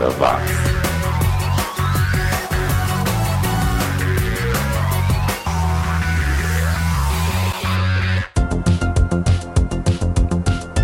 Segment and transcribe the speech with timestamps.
[0.00, 0.80] 80 watts.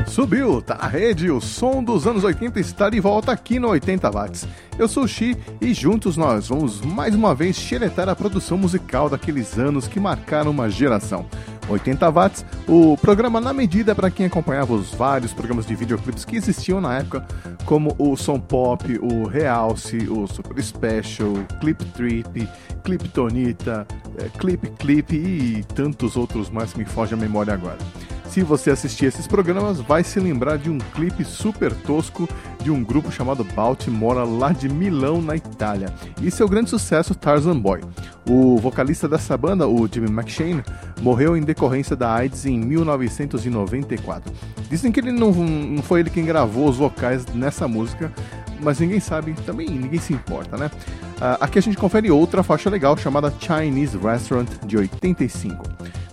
[0.07, 4.11] Subiu, tá na rede, o som dos anos 80 está de volta aqui no 80
[4.11, 4.49] Watts.
[4.79, 9.11] Eu sou o Xi e juntos nós vamos mais uma vez xeretar a produção musical
[9.11, 11.27] daqueles anos que marcaram uma geração.
[11.69, 16.37] 80 Watts, o programa na medida para quem acompanhava os vários programas de videoclipes que
[16.37, 17.27] existiam na época,
[17.65, 22.49] como o Som Pop, o Realce, o Super Special, Clip Trip,
[22.85, 23.87] Clip Tonita,
[24.19, 27.79] é, Clip Clip e tantos outros mais que me foge a memória agora.
[28.29, 32.29] Se você assistir esses programas, vai se lembrar de um clipe super tosco
[32.63, 35.93] de um grupo chamado Baltimore lá de Milão, na Itália.
[36.21, 37.81] E seu grande sucesso, Tarzan Boy.
[38.29, 40.63] O vocalista dessa banda, o Jimmy McShane,
[41.01, 44.33] morreu em decorrência da AIDS em 1994.
[44.69, 48.13] Dizem que ele não, não foi ele quem gravou os vocais nessa música,
[48.61, 50.71] mas ninguém sabe, também ninguém se importa, né?
[51.17, 55.63] Uh, aqui a gente confere outra faixa legal chamada Chinese Restaurant de 85.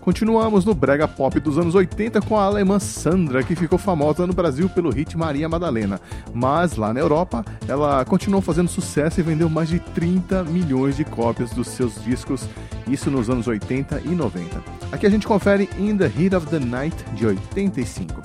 [0.04, 4.34] Continuamos no brega pop dos anos 80 com a alemã Sandra, que ficou famosa no
[4.34, 5.98] Brasil pelo hit Maria Madalena,
[6.34, 11.06] mas lá na Europa ela continuou fazendo sucesso e vendeu mais de 30 milhões de
[11.06, 12.50] cópias dos seus discos,
[12.86, 14.62] isso nos anos 80 e 90.
[14.92, 18.22] Aqui a gente confere In the Heat of the Night de 85.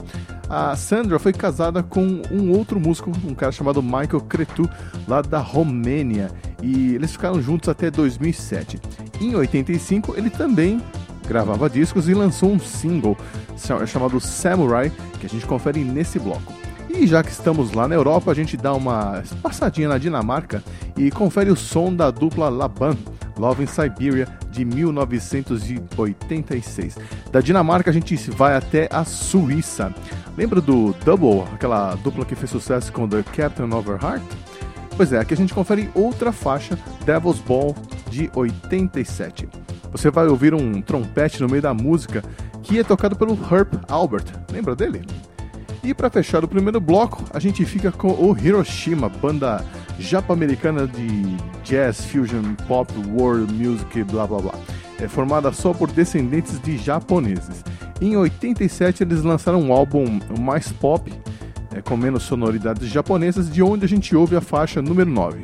[0.50, 4.68] A Sandra foi casada com um outro músico, um cara chamado Michael Cretu,
[5.06, 6.28] lá da Romênia,
[6.60, 8.80] e eles ficaram juntos até 2007.
[9.20, 10.82] Em 85, ele também
[11.28, 13.14] gravava discos e lançou um single
[13.86, 14.90] chamado Samurai,
[15.20, 16.50] que a gente confere nesse bloco.
[16.88, 20.64] E já que estamos lá na Europa, a gente dá uma passadinha na Dinamarca
[20.96, 22.96] e confere o som da dupla Laban,
[23.36, 26.96] Love in Siberia, de 1986.
[27.30, 29.94] Da Dinamarca a gente vai até a Suíça.
[30.36, 34.24] Lembra do Double, aquela dupla que fez sucesso com The Captain of Her Heart?
[34.96, 37.76] Pois é, aqui a gente confere outra faixa, Devil's Ball,
[38.10, 39.46] de 87
[39.90, 42.22] você vai ouvir um trompete no meio da música
[42.62, 44.26] que é tocado pelo Herb Albert.
[44.52, 45.02] Lembra dele?
[45.82, 49.64] E para fechar o primeiro bloco, a gente fica com o Hiroshima, banda
[49.98, 54.54] japo-americana de jazz, fusion, pop, world music, blá blá blá.
[55.00, 57.64] É formada só por descendentes de japoneses.
[58.00, 61.12] Em 87 eles lançaram um álbum mais pop,
[61.74, 65.42] é, com menos sonoridades japonesas, de onde a gente ouve a faixa número 9.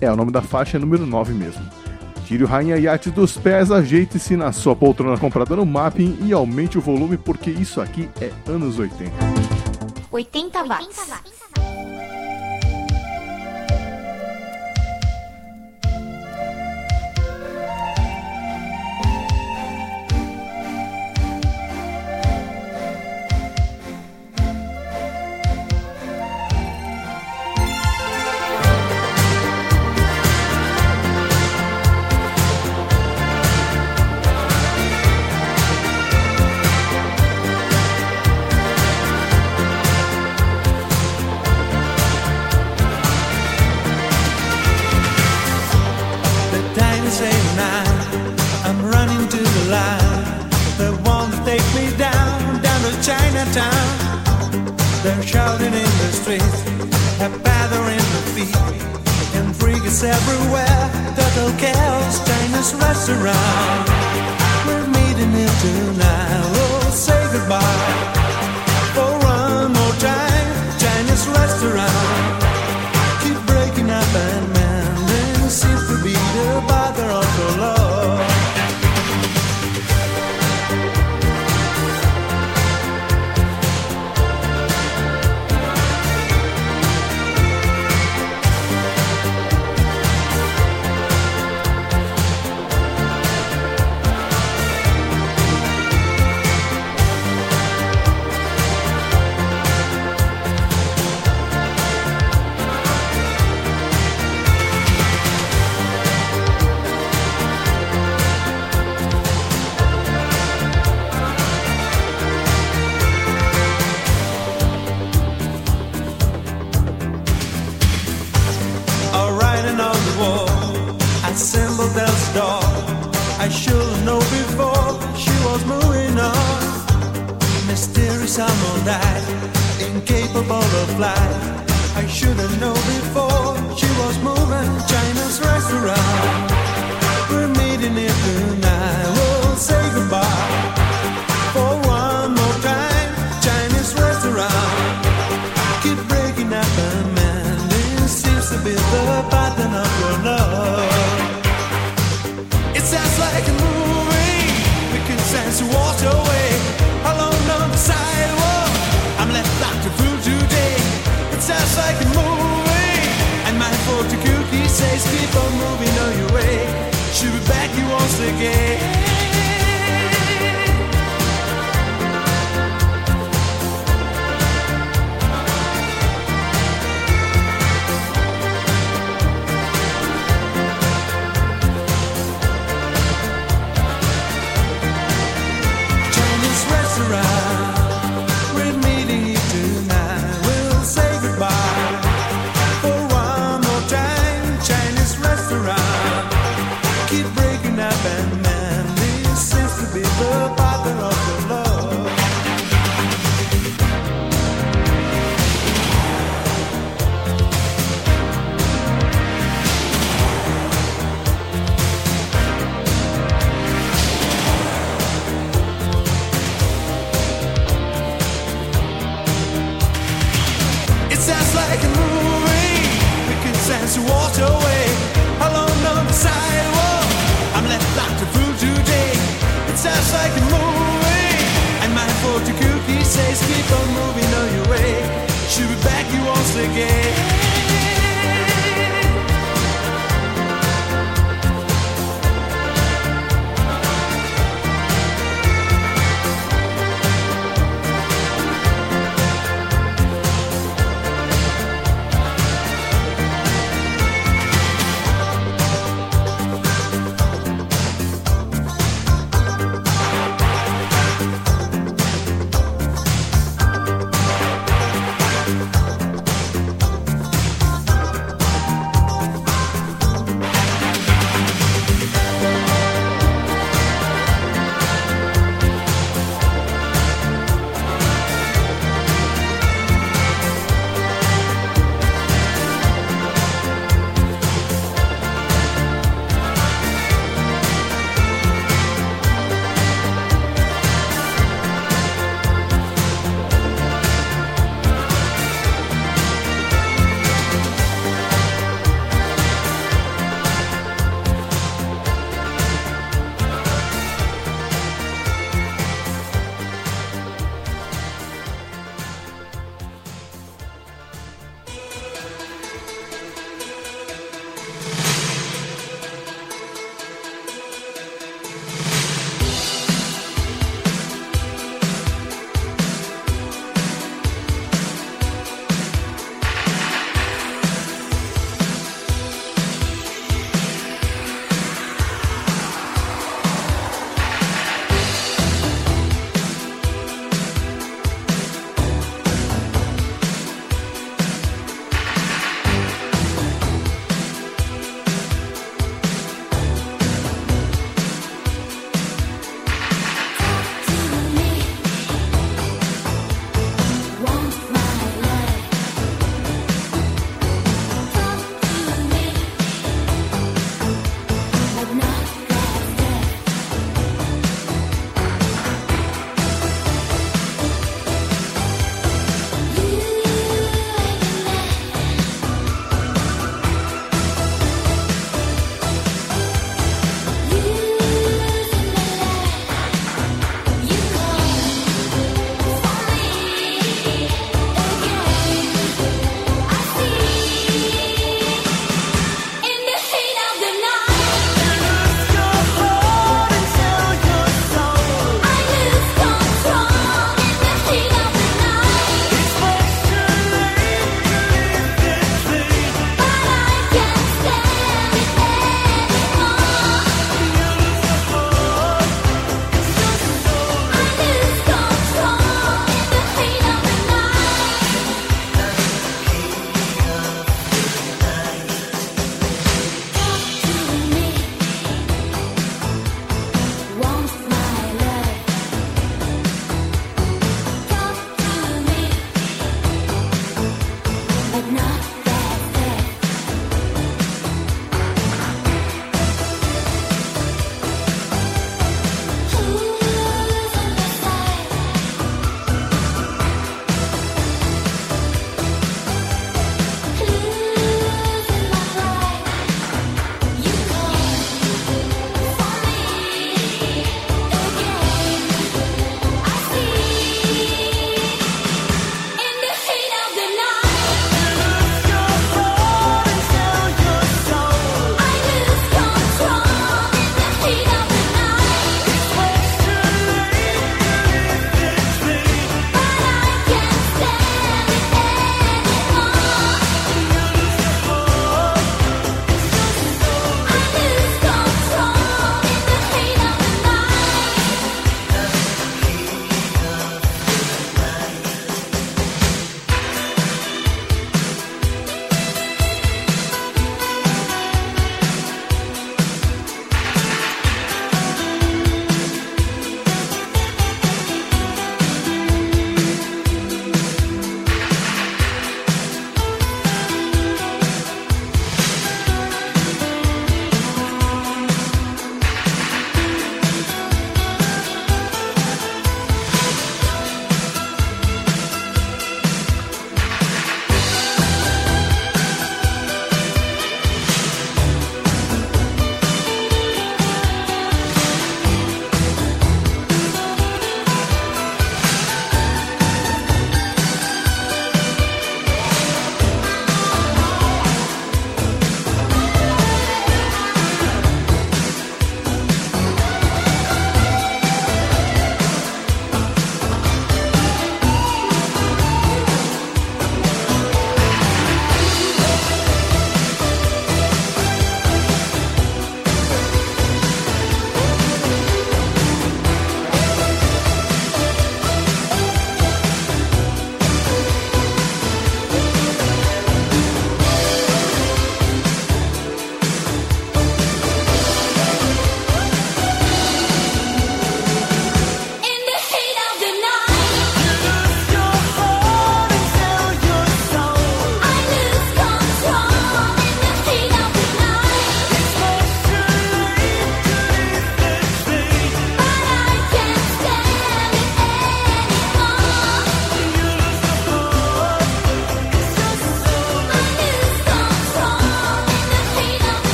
[0.00, 1.62] É, o nome da faixa é número 9 mesmo.
[2.28, 6.76] Tire o Rainha Yacht dos pés, ajeite-se na sua poltrona comprada no Mapping e aumente
[6.76, 9.10] o volume porque isso aqui é anos 80.
[10.12, 10.98] 80 watts.
[10.98, 12.17] 80 watts.
[55.08, 56.60] They're shouting in the streets,
[57.24, 58.54] a battering the feet,
[59.36, 60.84] and freaks everywhere.
[61.16, 63.88] Total chaos, Chinese restaurant.
[64.66, 66.42] We're meeting here tonight.
[66.60, 67.88] Oh, say goodbye
[68.92, 70.78] for one more time.
[70.78, 72.44] Chinese restaurant.
[73.22, 76.77] Keep breaking up and mending, seems to be the.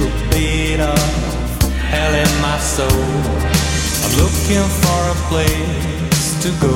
[0.00, 0.98] Little bit of
[1.76, 2.88] hell in my soul.
[4.02, 6.74] I'm looking for a place to go.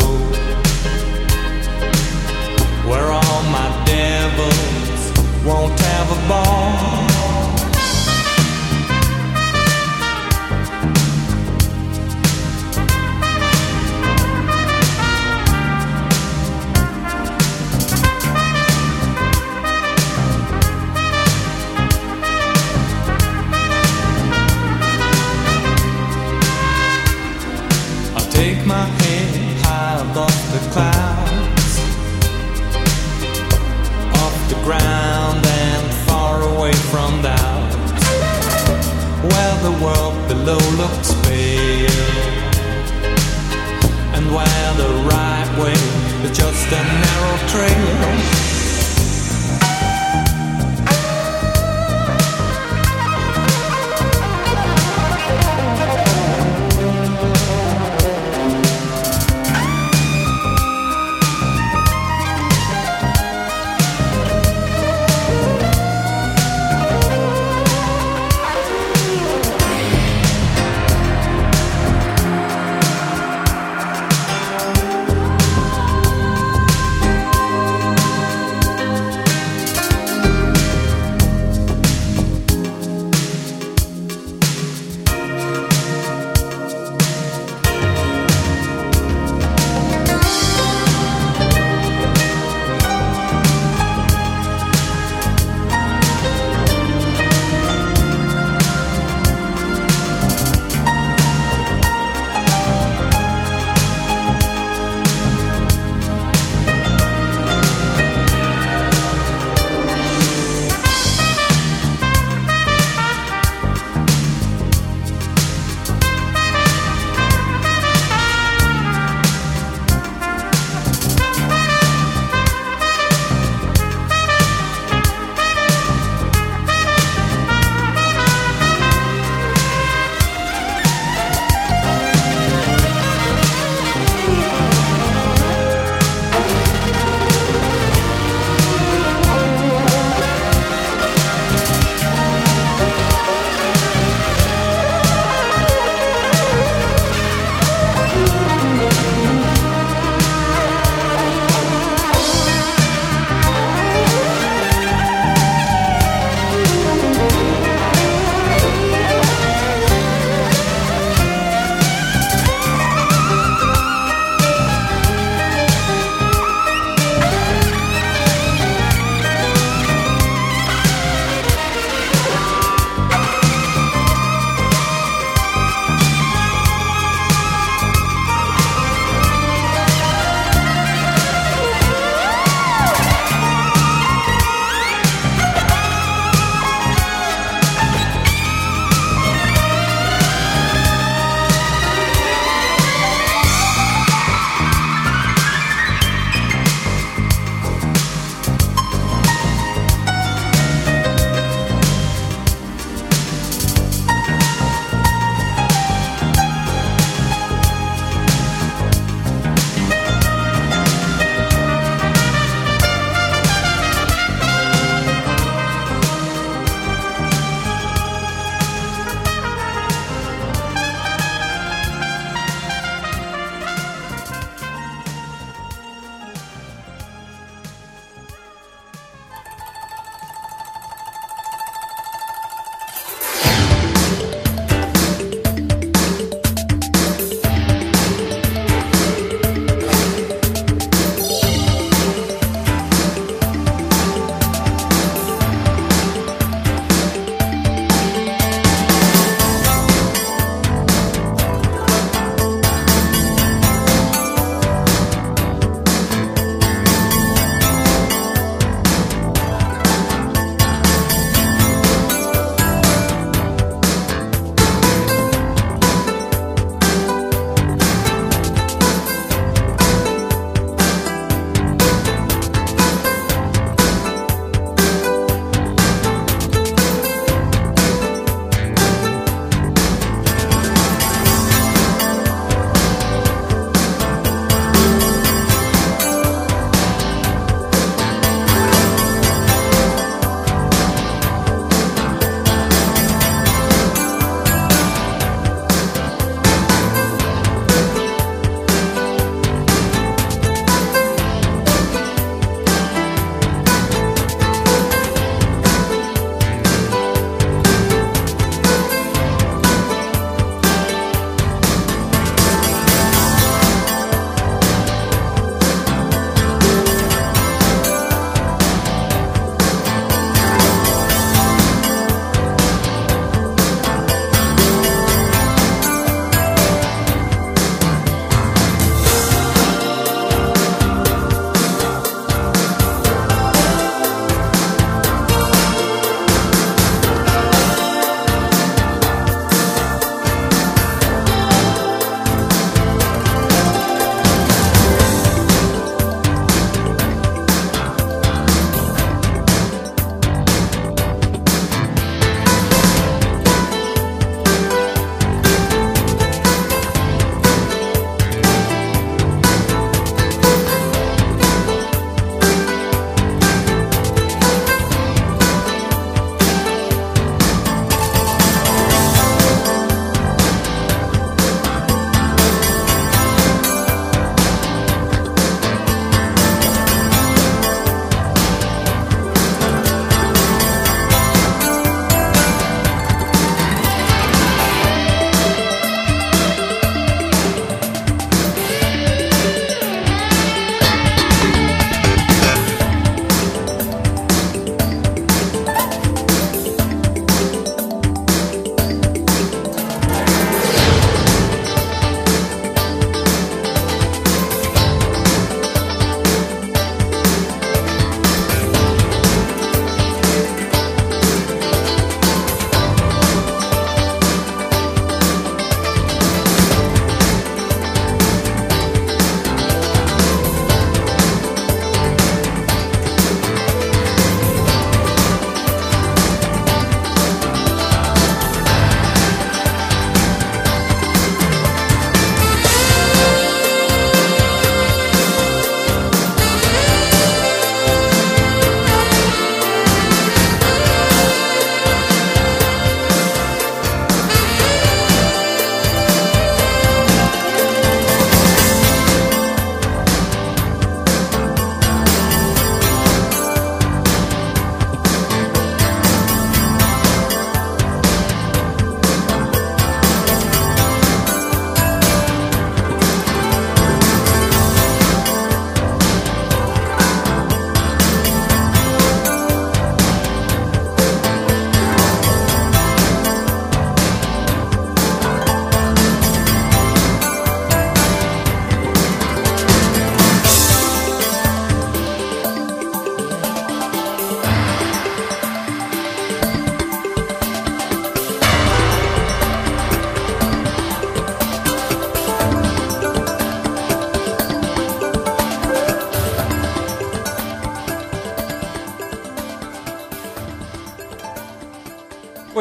[2.89, 7.04] Where all my devils won't have a ball.
[30.55, 31.79] The clouds,
[34.23, 37.75] off the ground and far away from doubt,
[39.31, 41.91] where the world below looks pale,
[44.15, 45.73] and where the right way
[46.25, 48.54] is just a narrow trail.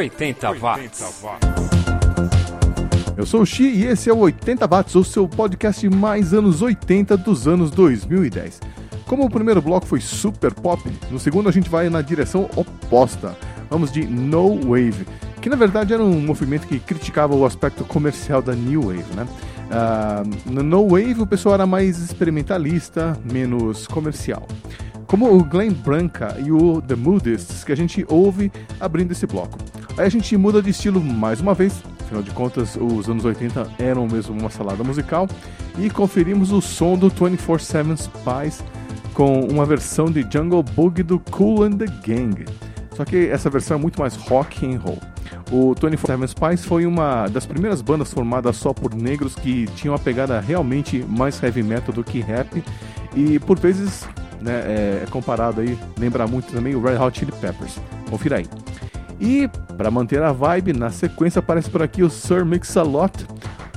[0.03, 1.23] 80 watts.
[3.15, 6.61] Eu sou o Xi e esse é o 80 Watts, o seu podcast mais anos
[6.61, 8.59] 80 dos anos 2010.
[9.05, 13.33] Como o primeiro bloco foi super pop, no segundo a gente vai na direção oposta.
[13.69, 15.07] Vamos de No Wave,
[15.41, 19.25] que na verdade era um movimento que criticava o aspecto comercial da New Wave, né?
[19.71, 24.45] Uh, no No Wave o pessoal era mais experimentalista, menos comercial.
[25.13, 29.59] Como o Glenn Branca e o The Moodists, que a gente ouve abrindo esse bloco.
[29.95, 33.73] Aí a gente muda de estilo mais uma vez, afinal de contas os anos 80
[33.77, 35.29] eram mesmo uma salada musical,
[35.77, 38.63] e conferimos o som do 24-7 Spies
[39.13, 42.45] com uma versão de Jungle Boogie do Cool and the Gang.
[42.97, 44.97] Só que essa versão é muito mais rock and roll.
[45.51, 49.99] O 24 Spies foi uma das primeiras bandas formadas só por negros que tinham uma
[49.99, 52.63] pegada realmente mais heavy metal do que rap
[53.15, 54.07] e por vezes
[54.43, 57.79] né, é, é comparado aí, lembra muito também o Red Hot Chili Peppers.
[58.09, 58.45] Confira aí.
[59.19, 63.25] E para manter a vibe, na sequência aparece por aqui o Sir Mix-a-Lot,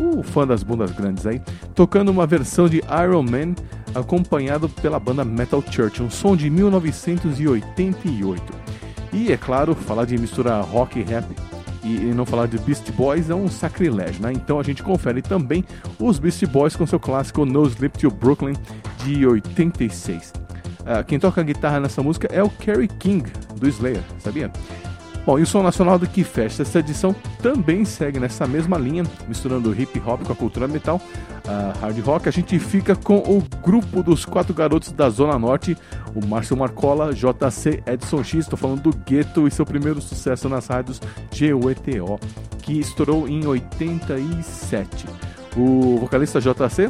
[0.01, 1.41] o fã das bundas grandes aí,
[1.75, 3.55] tocando uma versão de Iron Man
[3.95, 8.43] acompanhado pela banda Metal Church, um som de 1988.
[9.13, 11.25] E é claro, falar de mistura rock e rap
[11.83, 14.33] e não falar de Beast Boys é um sacrilégio, né?
[14.33, 15.65] Então a gente confere também
[16.01, 18.55] os Beast Boys com seu clássico No Sleep to Brooklyn
[19.05, 20.46] de 86.
[20.87, 24.53] Uh, quem toca guitarra nessa música é o Kerry King, do Slayer, sabia?
[25.27, 29.03] Bom, e o som nacional do que fecha essa edição também segue nessa mesma linha,
[29.27, 31.03] misturando hip hop com a cultura metal,
[31.45, 32.29] uh, hard rock.
[32.29, 35.77] A gente fica com o grupo dos quatro garotos da Zona Norte,
[36.15, 40.69] o Márcio Marcola, JC Edson X, estou falando do Gueto e seu primeiro sucesso nas
[40.69, 41.01] rádios
[41.33, 42.21] GUETO,
[42.63, 45.07] que estourou em 87.
[45.57, 46.89] O vocalista JC,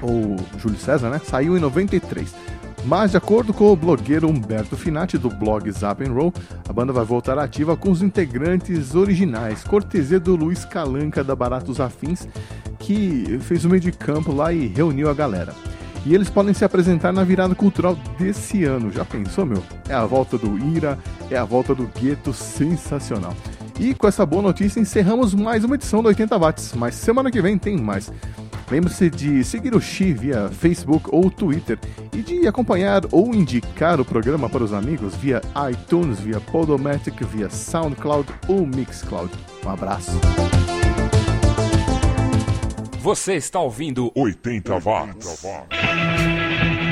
[0.00, 2.51] ou Júlio César, né, saiu em 93.
[2.84, 6.34] Mas, de acordo com o blogueiro Humberto Finati do blog Zap Roll,
[6.68, 11.80] a banda vai voltar ativa com os integrantes originais, cortesia do Luiz Calanca da Baratos
[11.80, 12.26] Afins,
[12.80, 15.54] que fez o meio de campo lá e reuniu a galera.
[16.04, 18.90] E eles podem se apresentar na virada cultural desse ano.
[18.90, 19.62] Já pensou, meu?
[19.88, 20.98] É a volta do Ira,
[21.30, 23.34] é a volta do Gueto, sensacional.
[23.78, 27.40] E com essa boa notícia encerramos mais uma edição do 80 Watts, mas semana que
[27.40, 28.12] vem tem mais.
[28.72, 31.78] Lembre-se de seguir o Xi via Facebook ou Twitter
[32.10, 37.50] e de acompanhar ou indicar o programa para os amigos via iTunes, via Podomatic, via
[37.50, 39.30] SoundCloud ou Mixcloud.
[39.62, 40.18] Um abraço.
[43.00, 45.44] Você está ouvindo 80 watts.
[45.44, 46.91] 80 watts.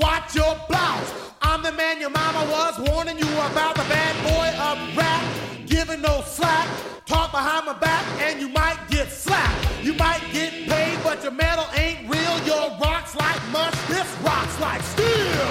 [0.00, 1.12] watch your blouse.
[1.42, 5.24] I'm the man your mama was warning you about the bad boy of rap,
[5.66, 6.68] giving no slack.
[7.06, 9.84] Talk behind my back, and you might get slapped.
[9.84, 12.36] You might get paid, but your metal ain't real.
[12.46, 15.48] Your rocks like mush, this rocks like steel.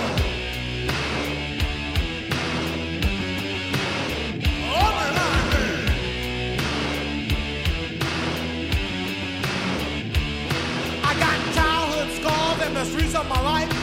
[11.01, 13.78] I got childhood scars the streets of my life.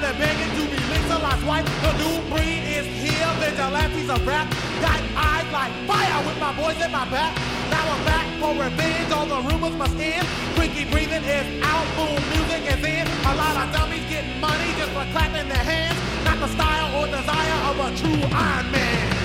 [0.00, 1.66] Girls laugh, begging to be licked a lot's wife.
[1.82, 4.48] The new breed is here, vigilantes of rap.
[4.80, 7.36] Got eyes like fire with my boys in my back.
[7.70, 10.26] Now I'm back for revenge, all the rumors must end.
[10.56, 13.06] Freaky breathing is out, boom, music is in.
[13.26, 15.98] A lot of dummies getting money just for clapping their hands.
[16.24, 19.20] Not the style or desire of a true Iron Man.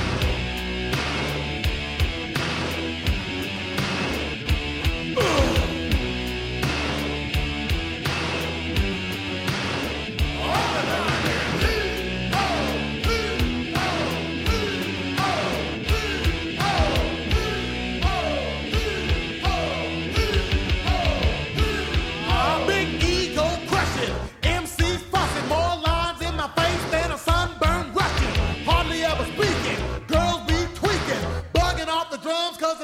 [5.18, 5.45] A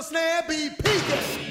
[0.01, 0.69] the snare be.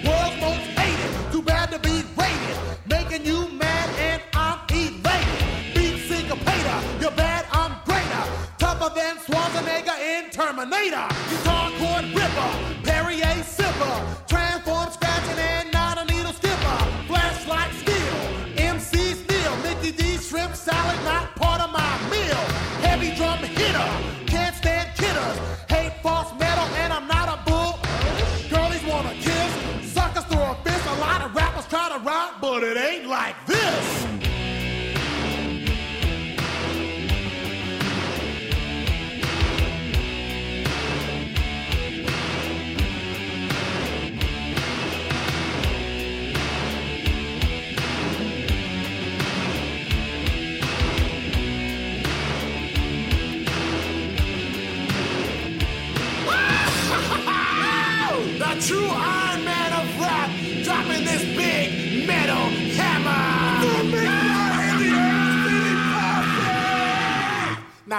[0.06, 5.74] World's most hated, too bad to be rated, making you mad and I'm elated.
[5.74, 8.24] Beat syncopator, you're bad, I'm greater,
[8.58, 11.06] tougher than Schwarzenegger in Terminator.
[11.30, 12.50] Guitar chord ripper,
[12.82, 16.78] Perrier sipper, transform scratching and not a needle skipper.
[17.06, 18.16] Flash like steel,
[18.56, 22.42] MC steel, Mickey D shrimp salad, not part of my meal.
[22.82, 23.90] Heavy drum hitter,
[31.90, 34.06] try to rock, but it ain't like this.
[58.66, 59.09] true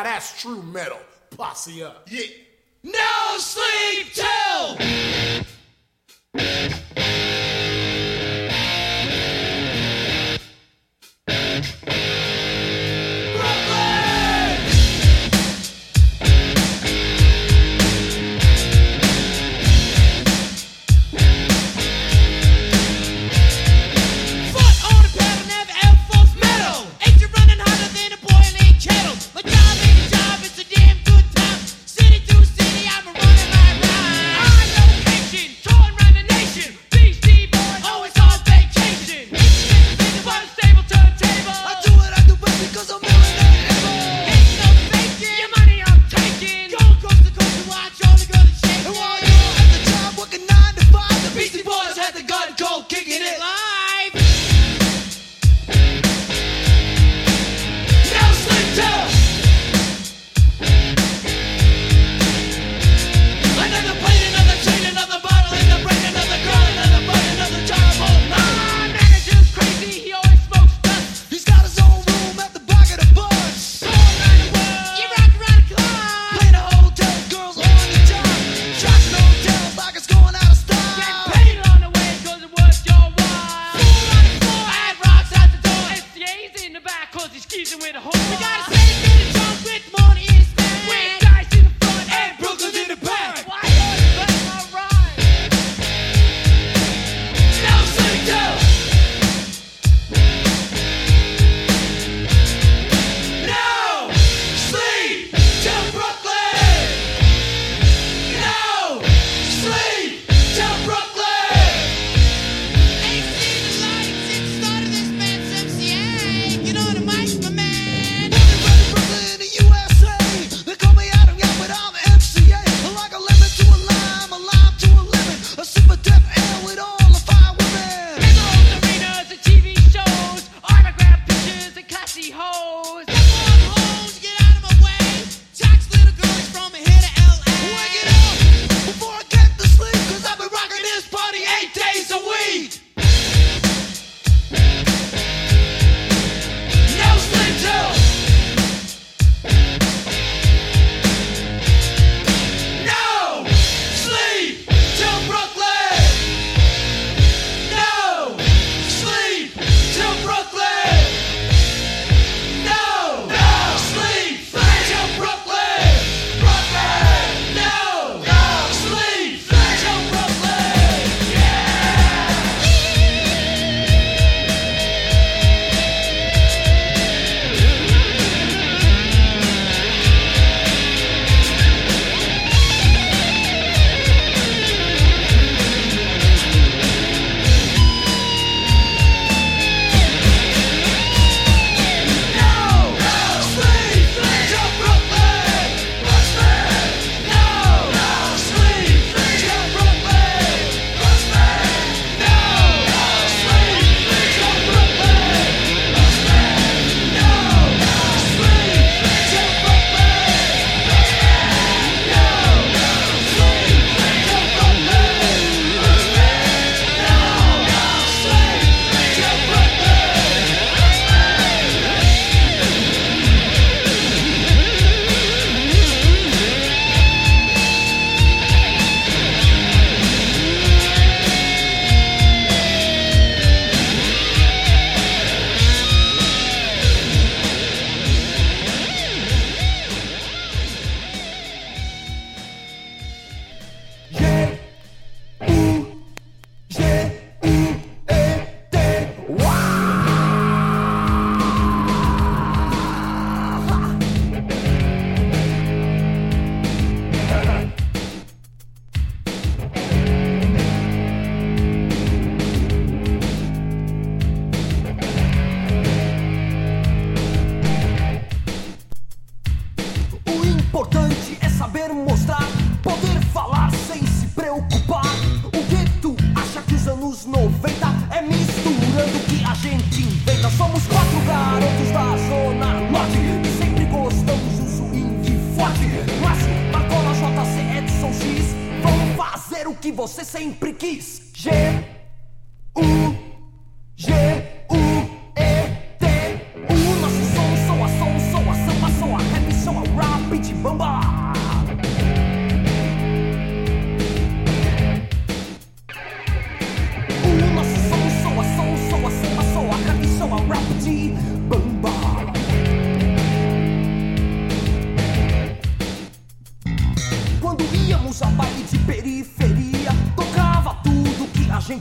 [0.01, 0.97] Now that's true metal.
[1.37, 2.09] Posse up.
[2.09, 2.25] Yeah.
[2.81, 4.77] No sleep till.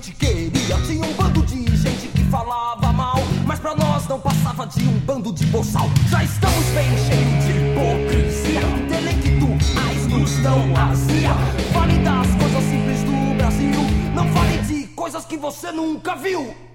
[0.00, 0.76] gente queria.
[0.86, 4.98] Tinha um bando de gente que falava mal, mas pra nós não passava de um
[5.00, 5.88] bando de boçal.
[6.08, 11.34] Já estamos bem cheios de hipocrisia, intelectuais nos dão azia.
[11.72, 16.69] Fale das coisas simples do Brasil, não fale de coisas que você nunca viu.